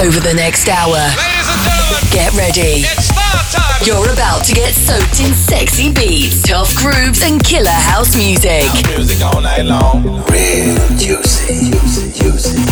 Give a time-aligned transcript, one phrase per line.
[0.00, 0.96] over the next hour.
[0.96, 2.88] Ladies and gentlemen, Get ready.
[2.88, 3.84] It's far time.
[3.84, 8.64] You're about to get soaked in sexy beats, tough grooves, and killer house music.
[8.96, 10.24] Music all night long.
[10.32, 12.64] Real juicy, juicy, juicy.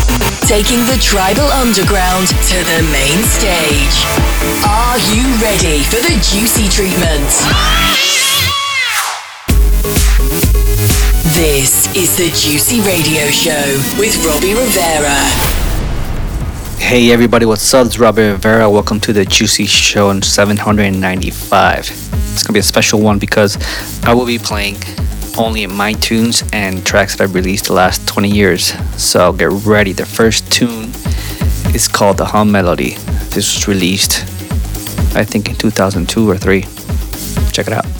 [0.48, 3.96] Taking the tribal underground to the main stage.
[4.64, 7.28] Are you ready for the juicy treatment?
[11.36, 13.68] This is the Juicy Radio Show
[14.00, 15.67] with Robbie Rivera.
[16.80, 17.86] Hey everybody, what's up?
[17.86, 18.70] It's Robert Rivera.
[18.70, 21.80] Welcome to the Juicy Show on 795.
[21.80, 23.58] It's gonna be a special one because
[24.04, 24.76] I will be playing
[25.36, 28.72] only my tunes and tracks that I've released the last 20 years.
[29.00, 29.92] So get ready.
[29.92, 30.90] The first tune
[31.74, 32.94] is called The Hum Melody.
[33.34, 34.22] This was released,
[35.14, 36.62] I think, in 2002 or 3.
[37.52, 37.97] Check it out.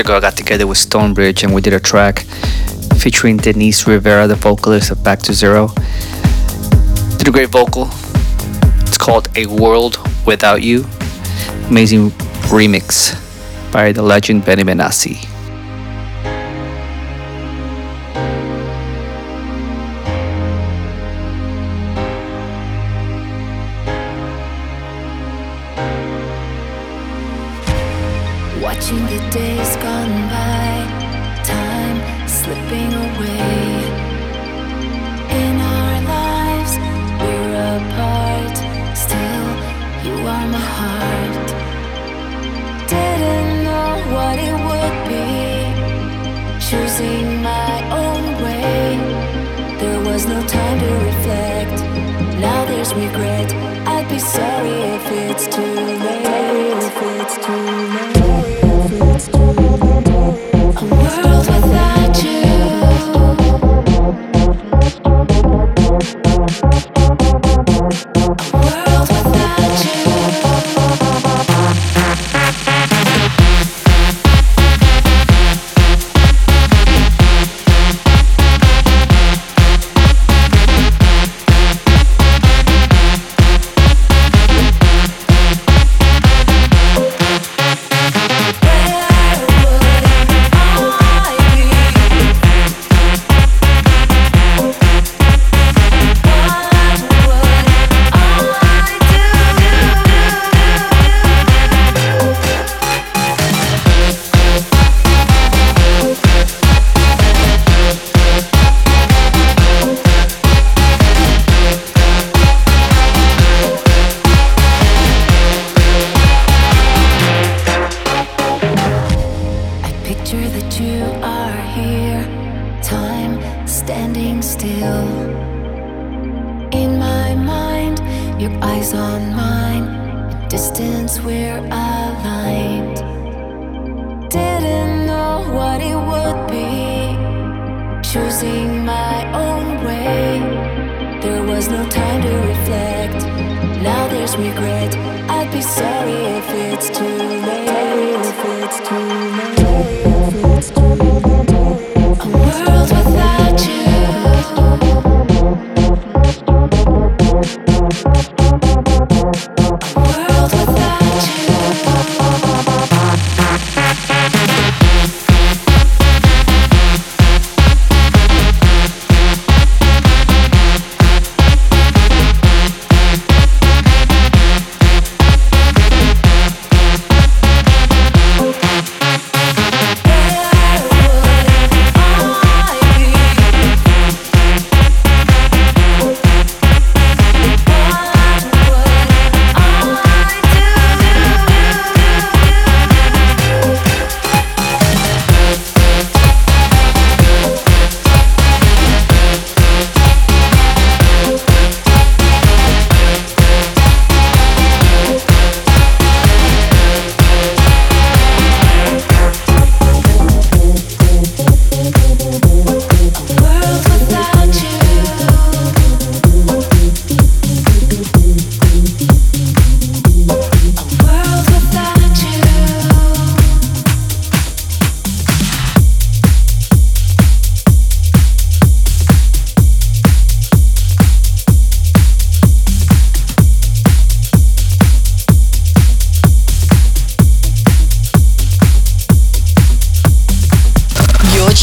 [0.00, 2.20] Ago, I got together with Stonebridge and we did a track
[2.98, 5.68] featuring Denise Rivera, the vocalist of Back to Zero.
[7.16, 7.88] Did a great vocal.
[8.82, 10.84] It's called A World Without You.
[11.68, 12.10] Amazing
[12.50, 13.14] remix
[13.72, 15.37] by the legend Benny Benassi.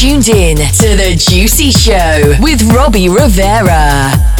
[0.06, 4.35] Tuned in to The Juicy Show with Robbie Rivera.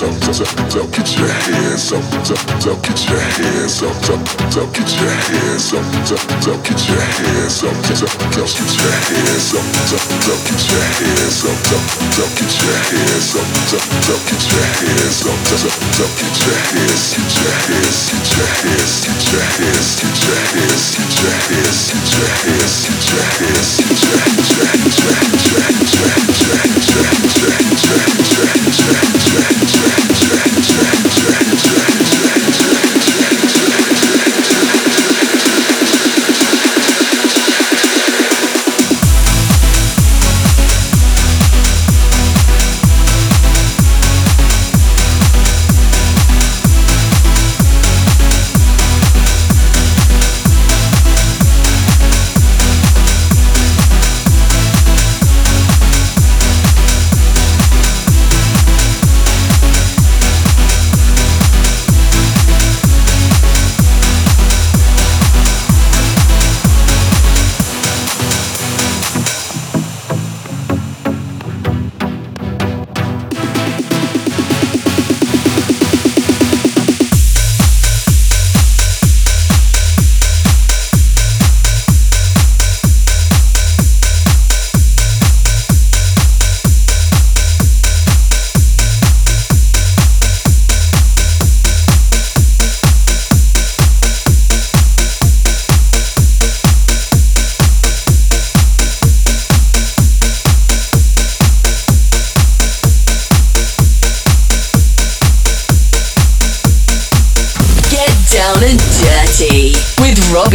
[0.00, 4.18] Hands up, up, get your hands up, up, get your hands up, up,
[4.74, 7.62] get your hands up, up, up, get your hands up, up, up, get your hands
[7.62, 8.02] up, up,
[9.94, 11.86] up, get your hands up, up,
[12.18, 15.70] up, get your hands up, up, up, get your hands up, up,
[16.02, 20.34] up, get your hands, get your hands, get your hands, get your hands, get your
[20.34, 23.88] hands, get your hands, get your hands, get your hands, get
[28.98, 29.13] your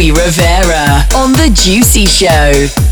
[0.00, 2.89] Robbie Rivera on The Juicy Show.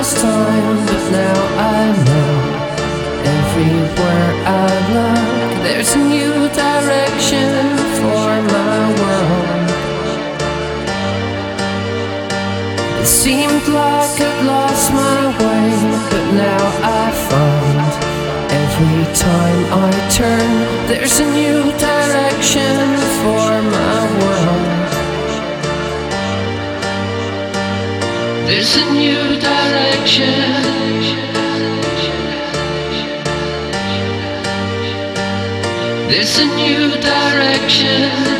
[0.00, 2.32] darkest time, but now I know
[3.38, 9.68] everywhere I look, there's a new direction for my world.
[13.00, 15.68] It seemed like I'd lost my way,
[16.10, 17.92] but now I find
[18.62, 22.99] every time I turn, there's a new direction.
[28.50, 30.34] There's a new direction.
[36.08, 38.39] There's a new direction.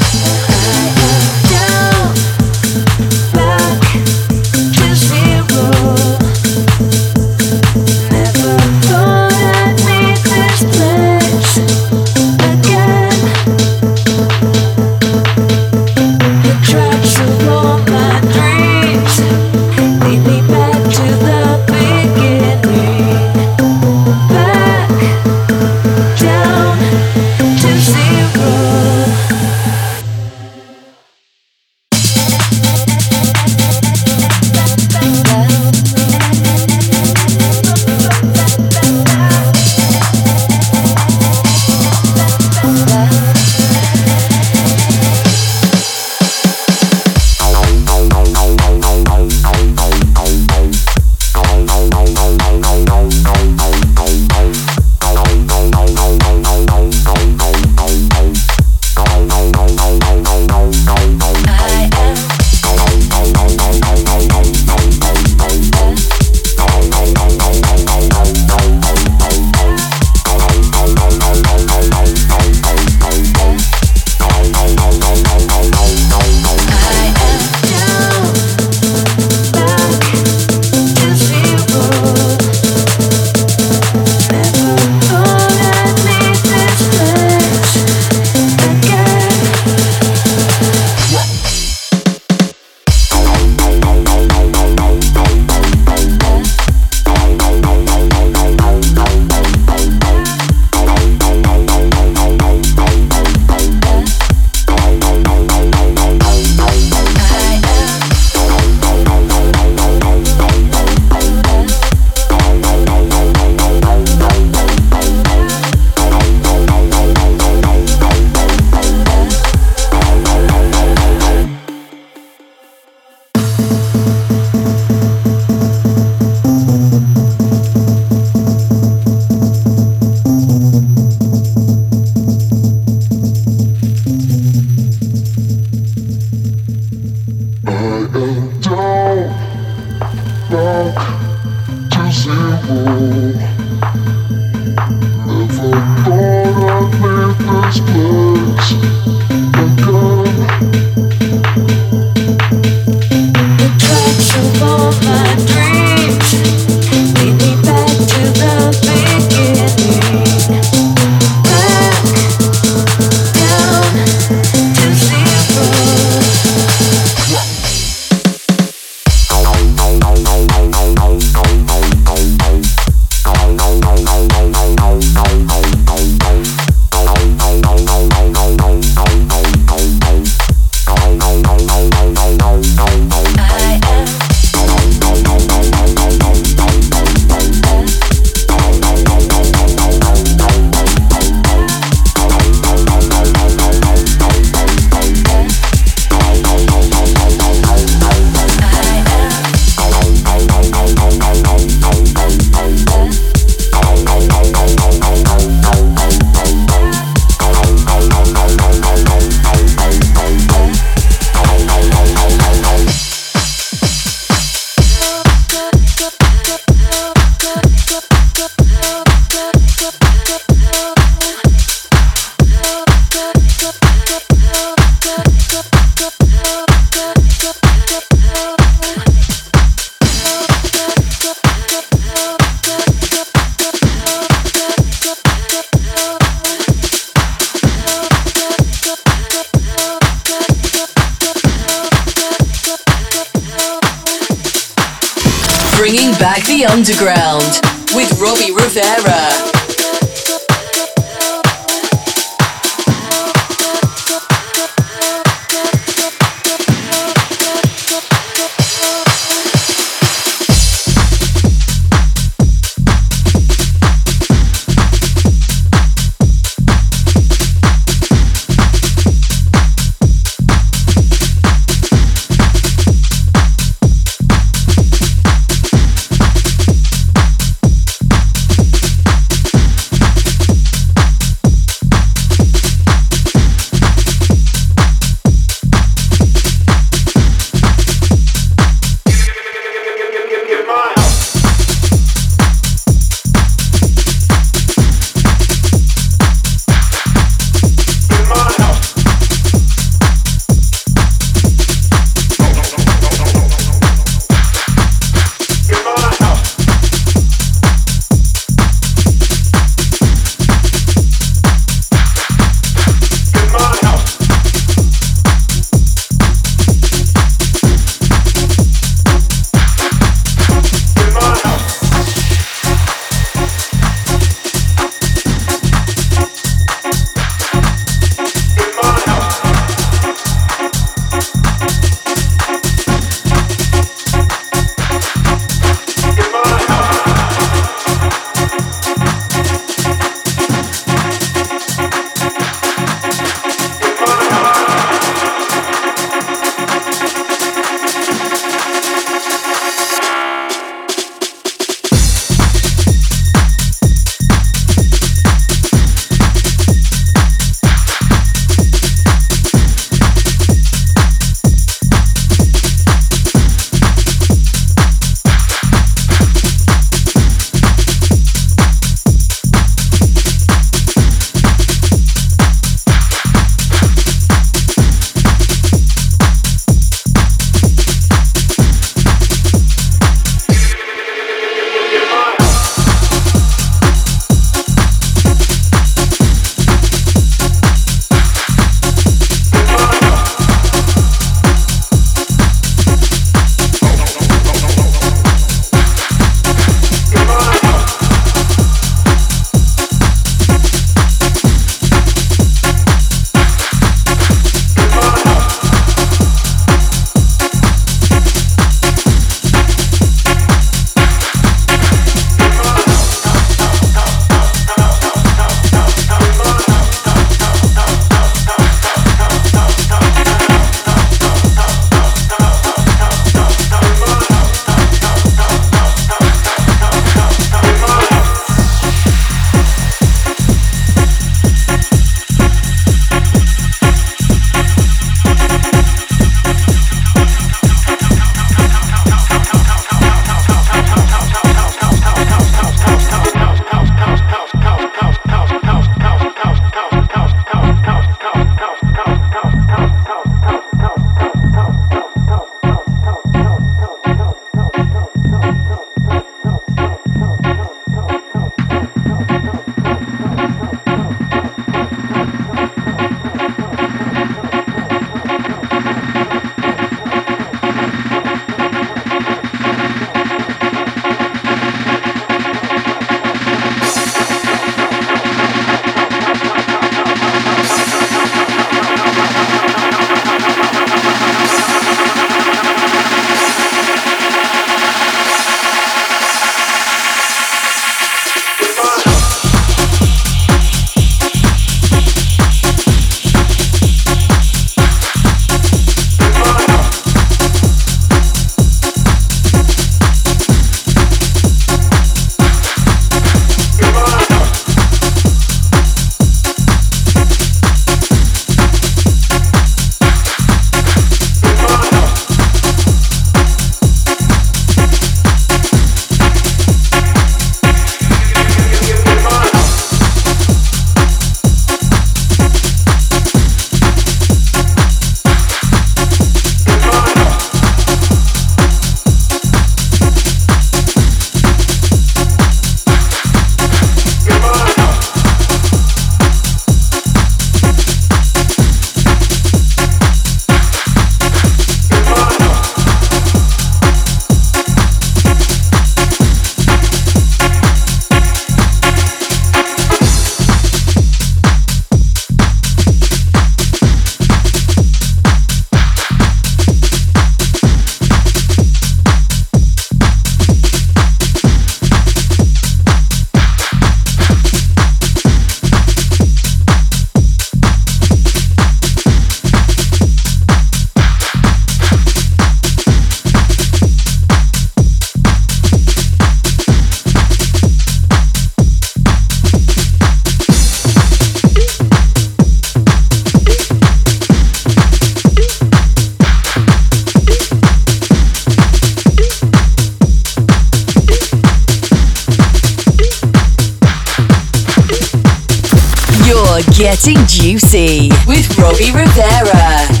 [597.61, 600.00] Juicy with Robbie Rivera.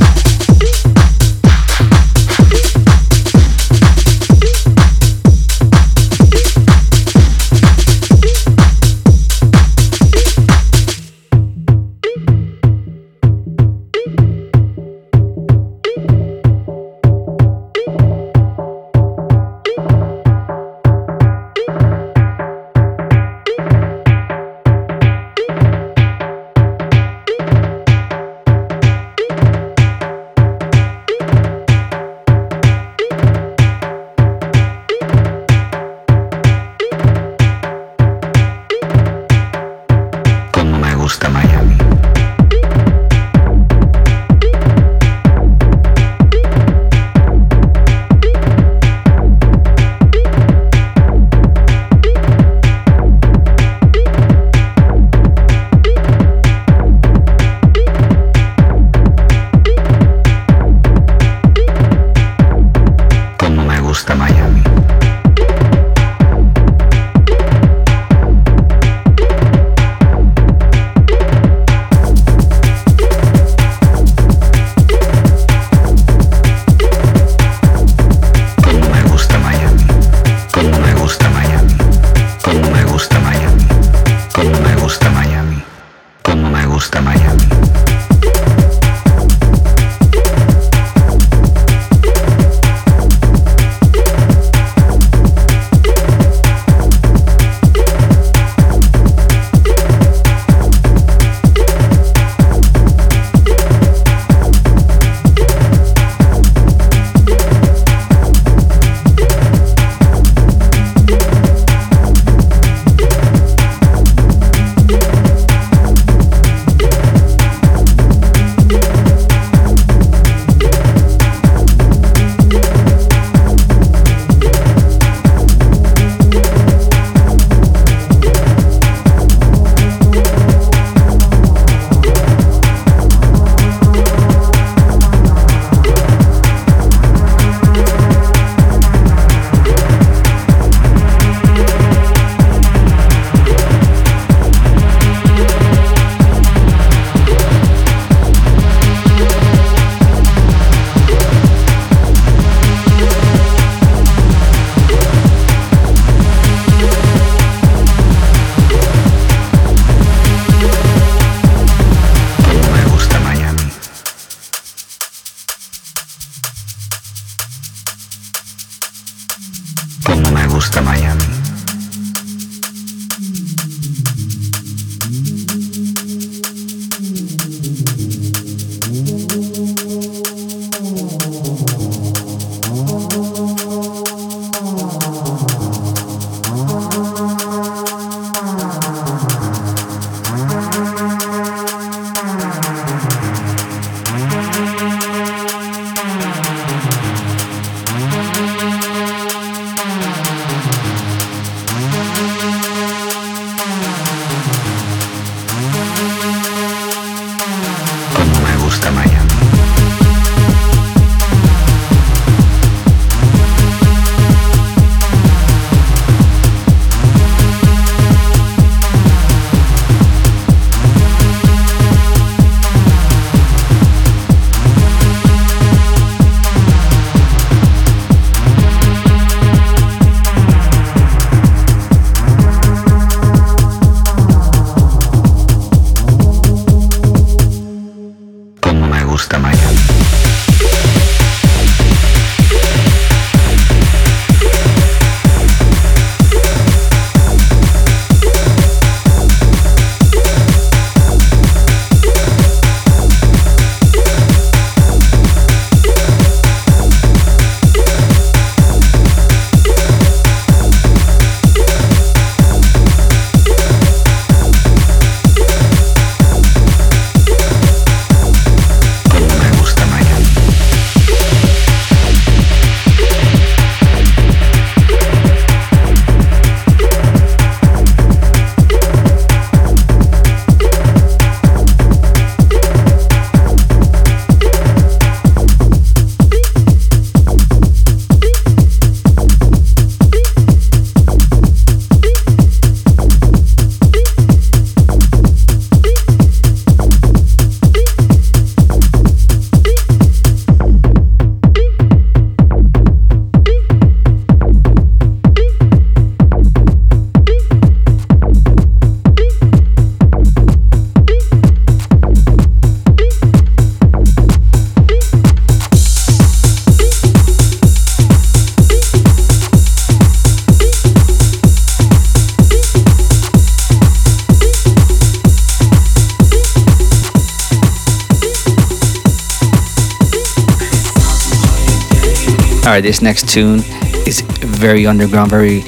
[332.81, 333.59] This next tune
[334.07, 335.59] is very underground, very,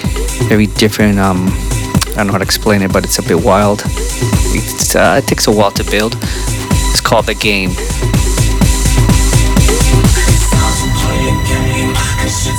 [0.49, 1.20] very different.
[1.20, 3.82] Um, I don't know how to explain it, but it's a bit wild.
[4.95, 6.16] Uh, it takes a while to build.
[6.91, 7.72] It's called The Game.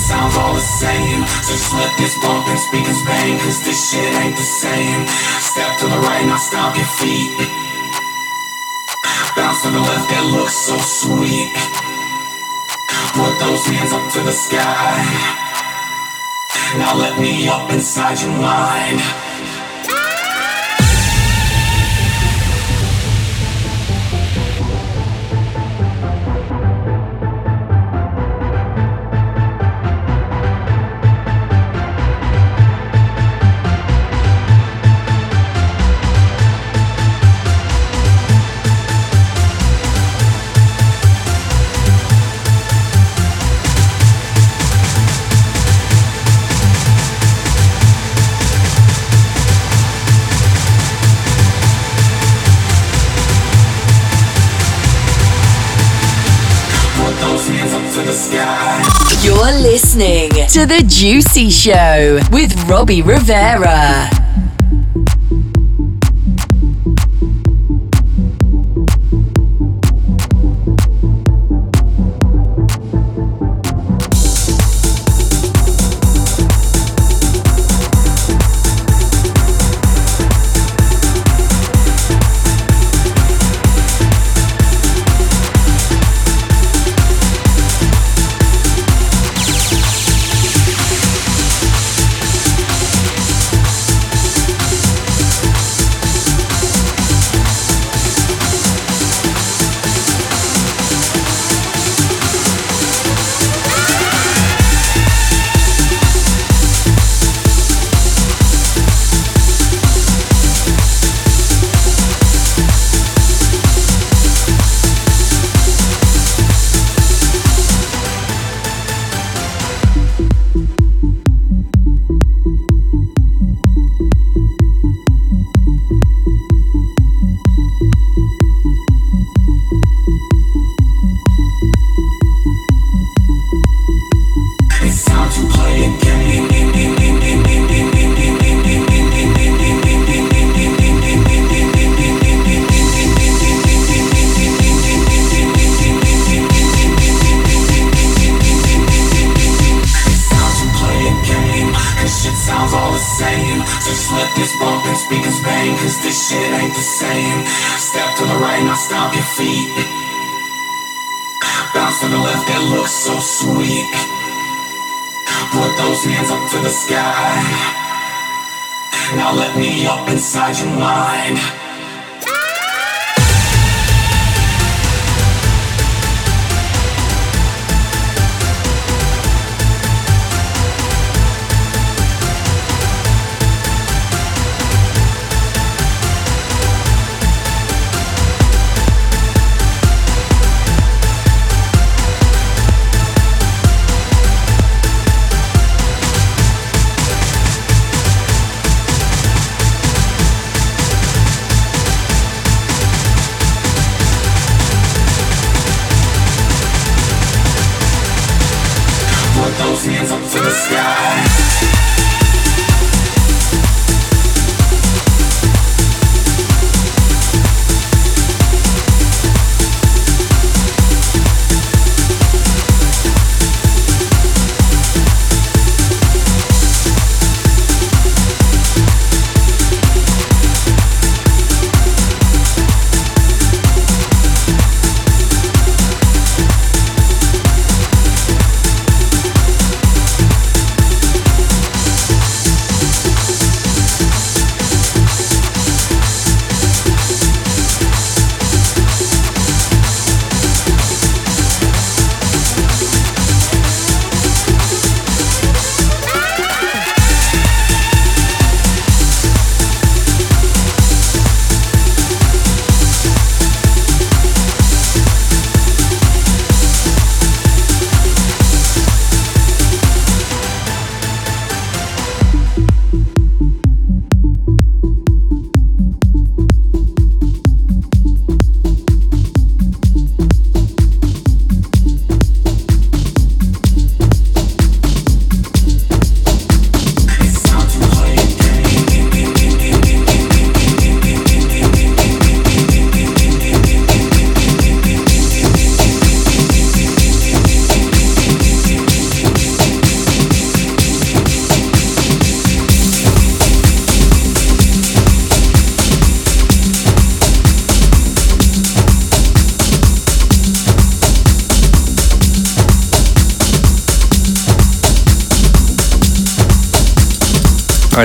[0.04, 5.06] sounds all the same this bump and speakers bang Cause this shit ain't the same
[5.40, 6.36] Step to the right, now
[6.76, 7.30] your feet
[9.36, 11.73] Bounce to the left, that looks so sweet
[13.14, 15.44] Put those hands up to the sky.
[16.78, 19.23] Now let me up inside your mind
[60.54, 64.23] to The Juicy Show with Robbie Rivera.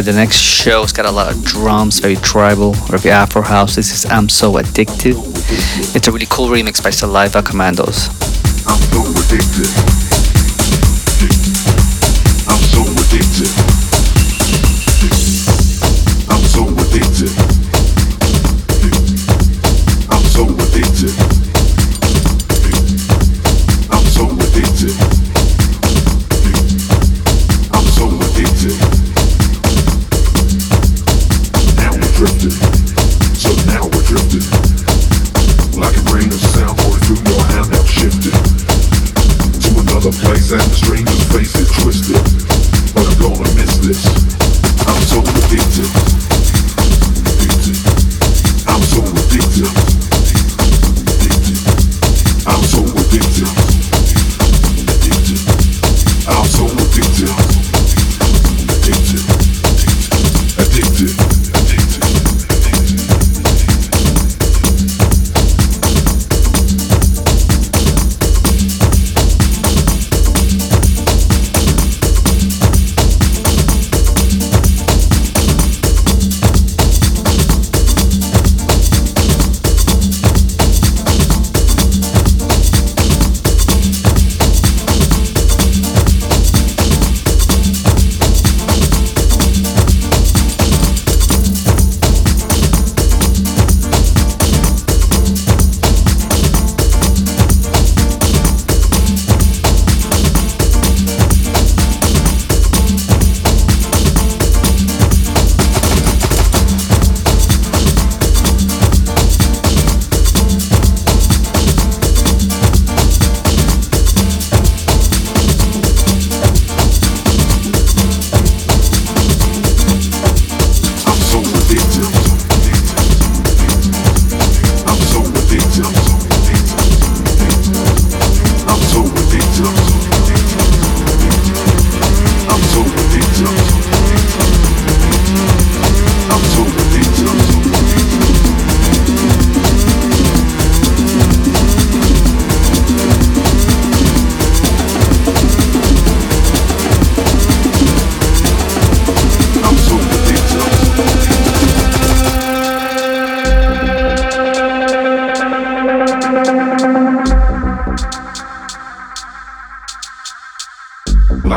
[0.01, 3.75] The next show's got a lot of drums, very tribal, very Afro house.
[3.75, 5.15] This is I'm So Addicted.
[5.93, 8.07] It's a really cool remix by Saliva Commandos.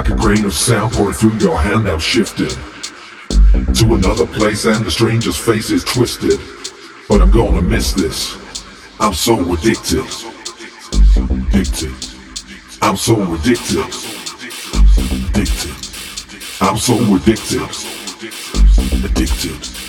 [0.03, 2.51] like a grain of sand pouring through your hand now shifted.
[3.77, 6.41] To another place and the stranger's face is twisted.
[7.09, 8.37] But i'm gonna miss this.
[8.99, 10.05] I'm so addicted.
[11.31, 11.95] Addicted.
[12.81, 13.87] I'm so addicted.
[15.29, 15.77] Addicted.
[16.61, 17.69] I'm so addicted.
[19.05, 19.82] Addicted.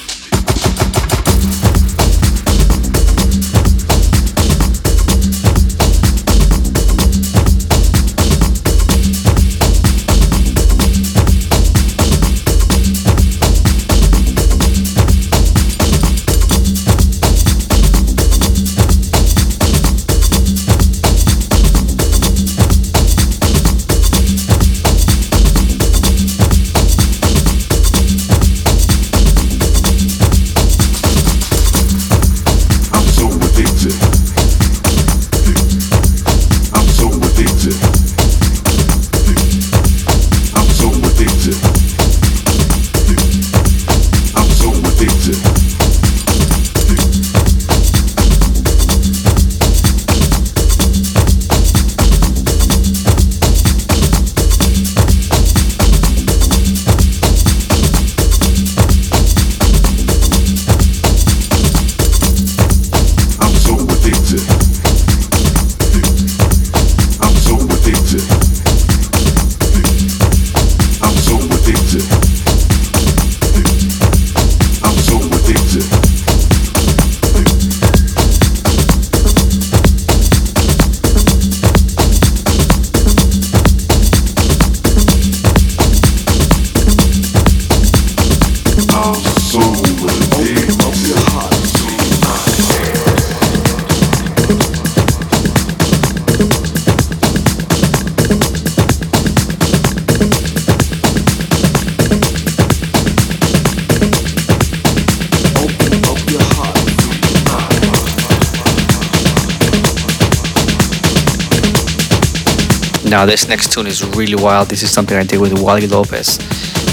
[113.14, 114.70] Now, this next tune is really wild.
[114.70, 116.40] This is something I did with Wally Lopez.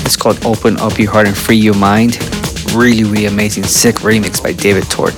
[0.04, 2.18] It's called Open Up Your Heart and Free Your Mind.
[2.74, 5.14] Really, really amazing, sick remix by David Tort.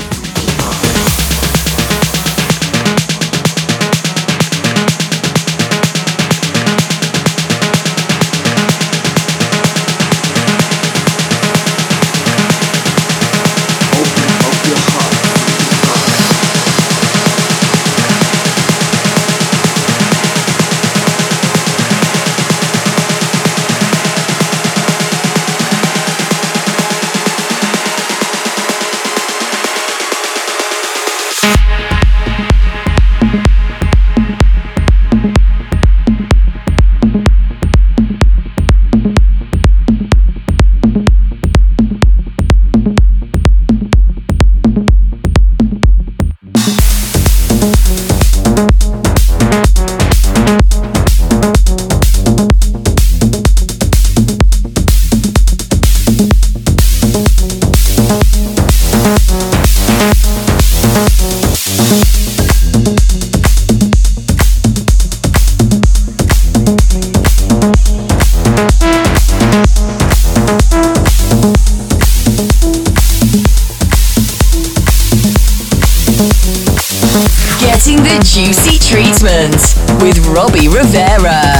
[80.93, 81.52] Sarah.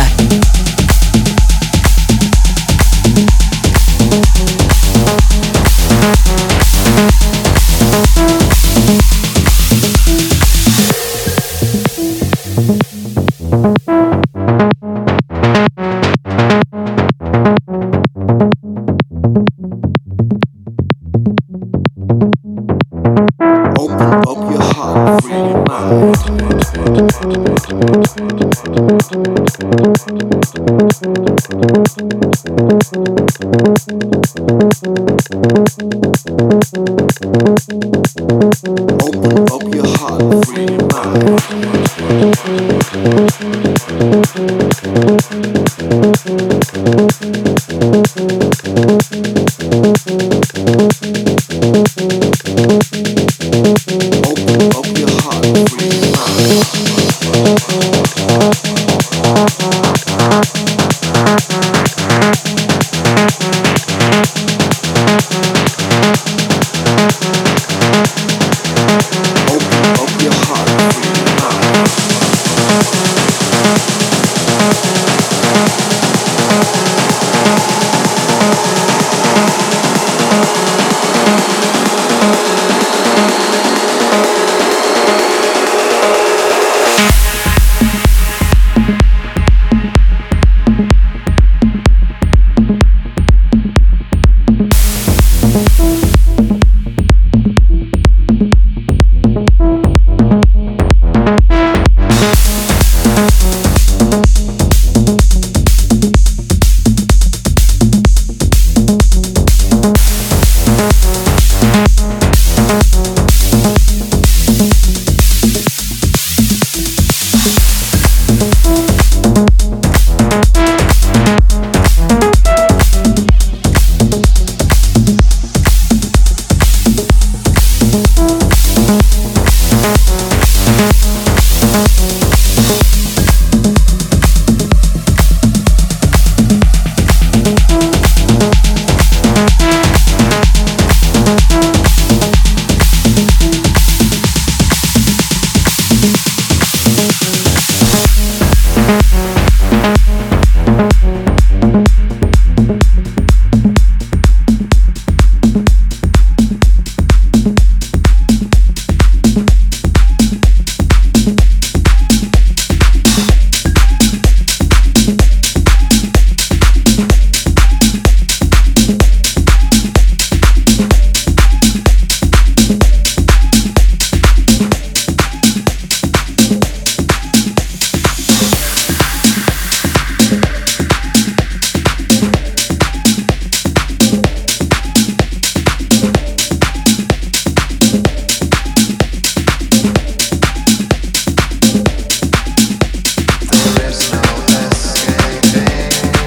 [44.35, 45.62] Música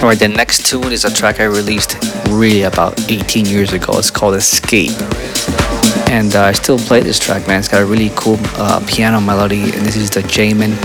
[0.05, 1.97] Alright, the next tune is a track I released
[2.29, 3.97] really about 18 years ago.
[3.97, 4.91] It's called Escape.
[6.11, 7.57] And uh, I still play this track, man.
[7.57, 10.77] It's got a really cool uh, piano melody, and this is the Jamin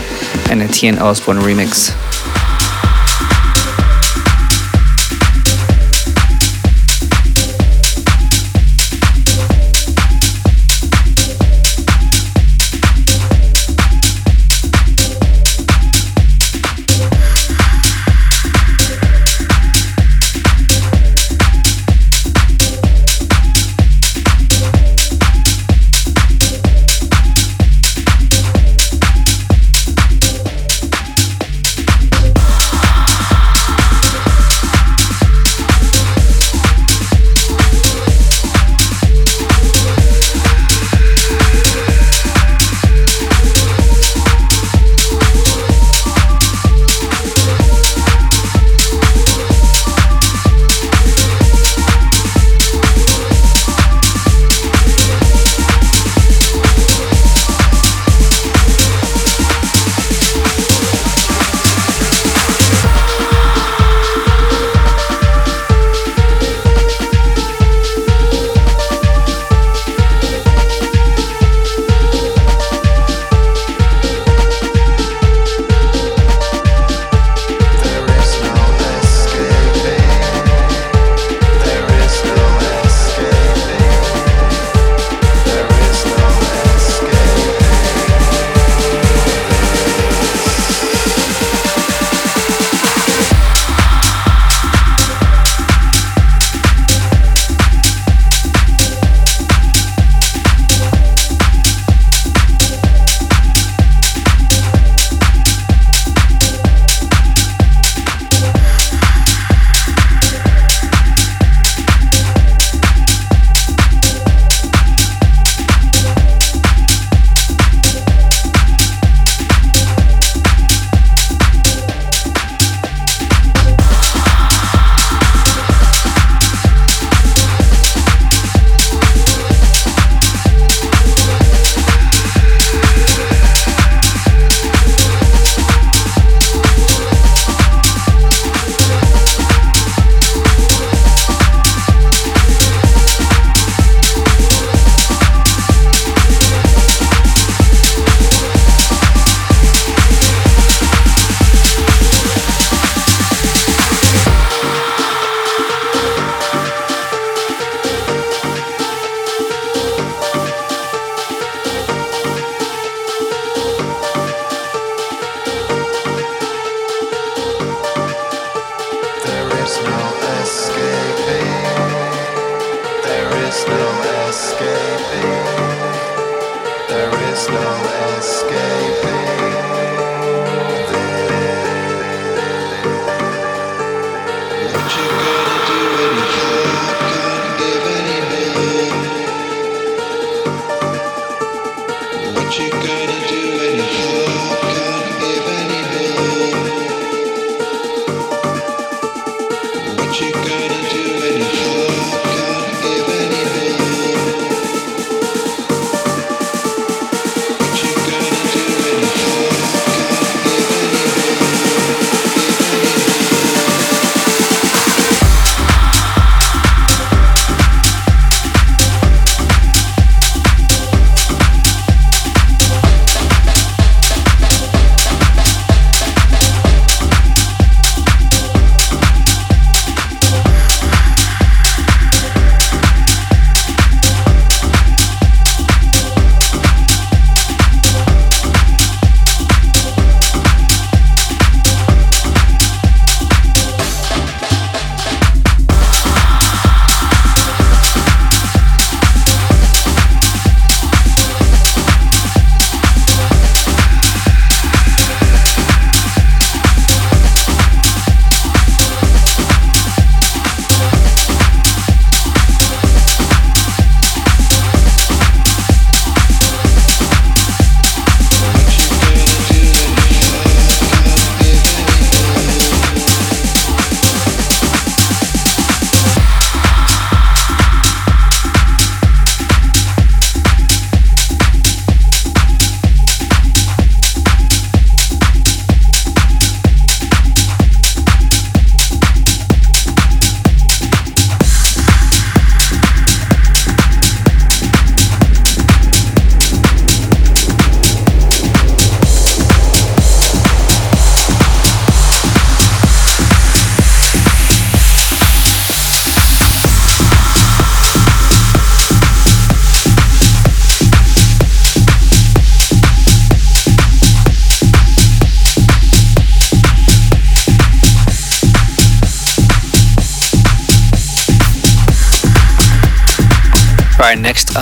[0.51, 1.91] and Etienne Ozborne remix.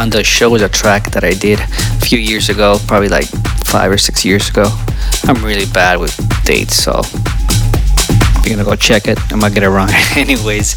[0.09, 3.27] On the show is a track that I did a few years ago, probably like
[3.67, 4.65] five or six years ago.
[5.25, 7.03] I'm really bad with dates, so
[8.43, 9.91] you're gonna go check it, I might get it wrong.
[10.17, 10.77] Anyways,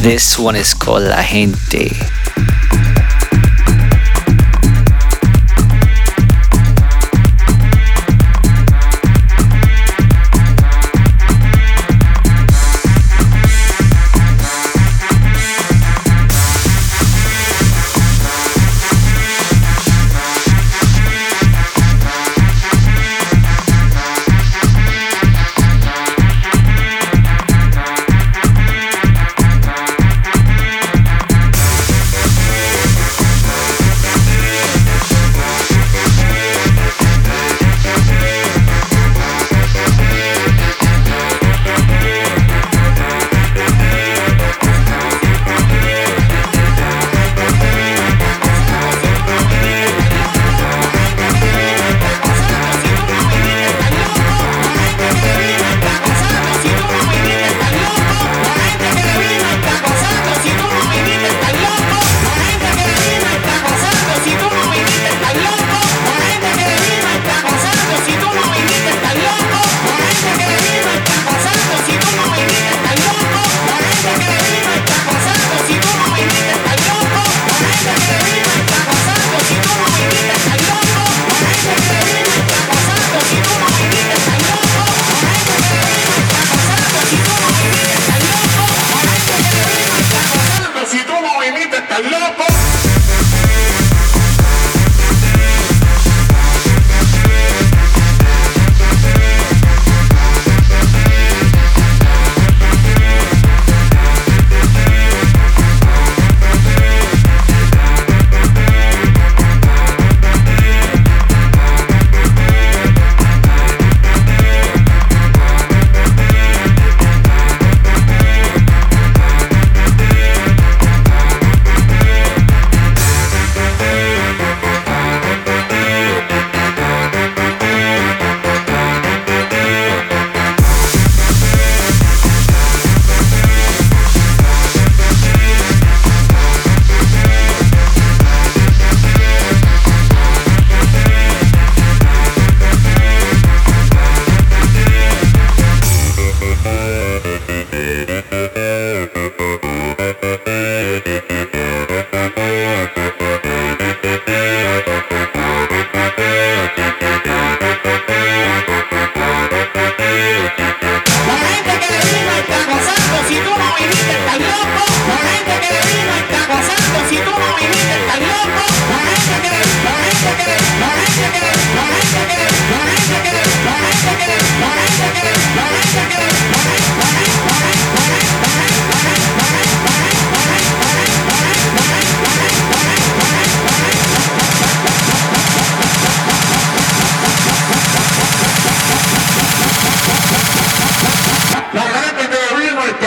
[0.00, 1.90] this one is called La Gente.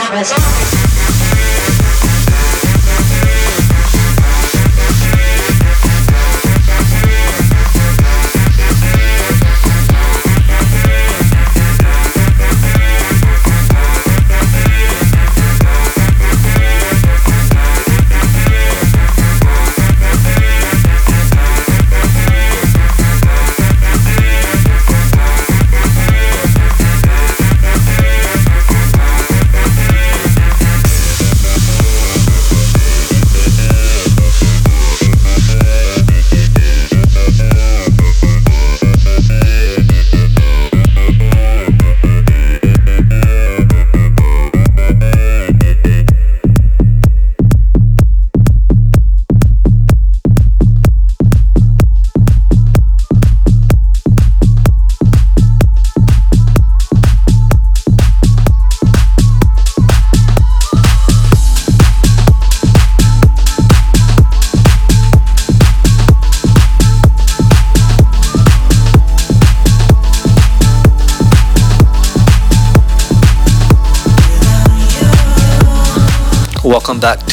[0.09, 0.86] Welcome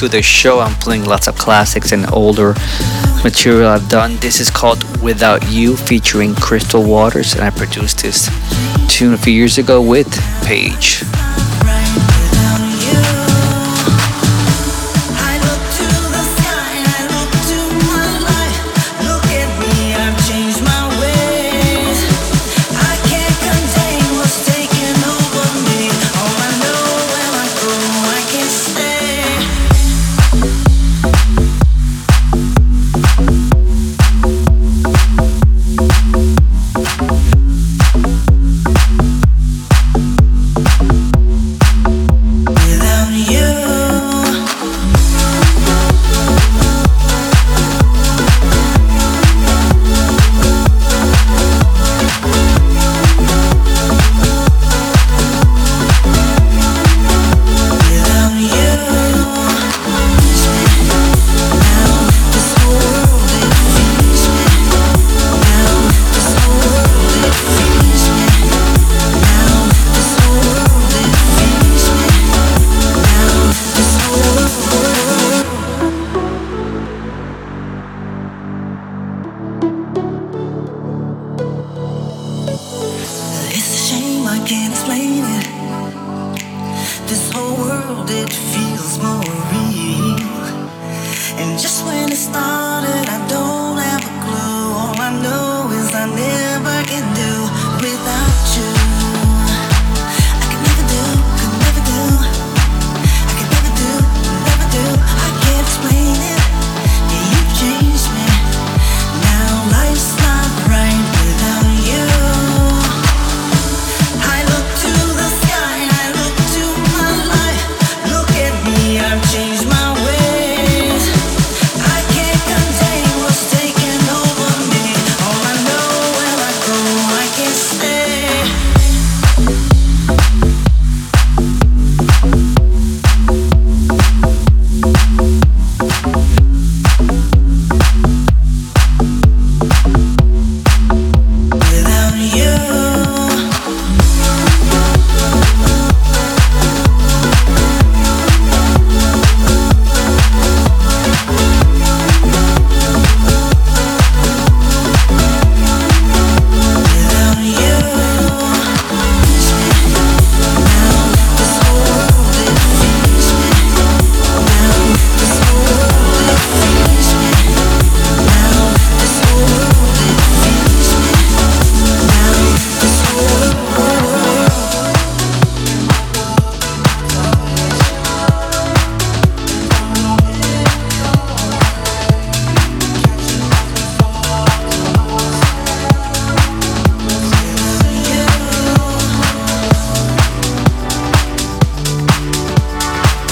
[0.05, 0.61] to the show.
[0.61, 2.55] I'm playing lots of classics and older
[3.23, 4.17] material I've done.
[4.17, 8.29] This is called Without You featuring Crystal Waters, and I produced this
[8.89, 10.11] tune a few years ago with
[10.45, 11.05] Paige.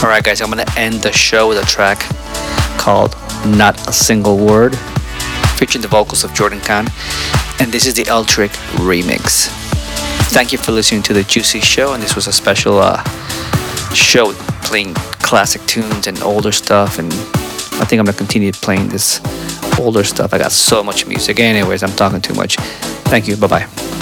[0.03, 2.01] Alright, guys, I'm gonna end the show with a track
[2.77, 3.15] called
[3.47, 4.77] Not a Single Word,
[5.57, 6.89] featuring the vocals of Jordan Khan.
[7.61, 8.51] And this is the Eltrick
[8.83, 9.47] remix.
[10.33, 13.01] Thank you for listening to the Juicy Show, and this was a special uh,
[13.95, 14.33] show
[14.65, 16.99] playing classic tunes and older stuff.
[16.99, 19.21] And I think I'm gonna continue playing this
[19.79, 20.35] older stuff.
[20.35, 21.39] I got so much music.
[21.39, 22.57] Anyways, I'm talking too much.
[23.07, 23.37] Thank you.
[23.37, 24.02] Bye bye.